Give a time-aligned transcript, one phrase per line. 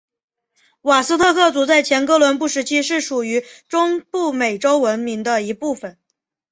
[0.81, 5.99] 瓦斯特克族在前哥伦布时期是属于中部美洲文明的一部份。